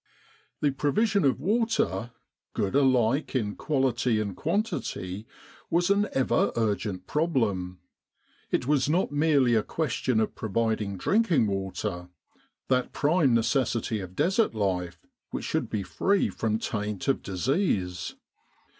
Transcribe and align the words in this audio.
The 0.61 0.71
provision 0.71 1.23
of 1.25 1.39
water, 1.39 2.09
good 2.55 2.73
alike 2.73 3.35
in 3.35 3.55
quality 3.55 4.19
and 4.19 4.35
quantity, 4.35 5.27
was 5.69 5.91
an 5.91 6.07
ever 6.13 6.51
urgent 6.55 7.05
problem. 7.05 7.77
It 8.49 8.65
was 8.65 8.89
not 8.89 9.11
merely 9.11 9.53
a 9.53 9.61
question 9.61 10.19
of 10.19 10.33
providing 10.33 10.97
drinking 10.97 11.45
water 11.45 12.09
that 12.67 12.93
prime 12.93 13.35
necessity 13.35 13.99
of 13.99 14.15
Desert 14.15 14.55
life 14.55 15.05
which 15.29 15.45
should 15.45 15.69
be 15.69 15.83
free 15.83 16.29
from 16.31 16.57
taint 16.57 17.07
of 17.07 17.21
disease. 17.21 18.15